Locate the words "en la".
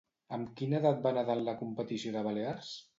1.43-1.57